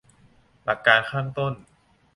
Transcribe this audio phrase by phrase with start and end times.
[0.63, 1.53] หลักการข้างต้น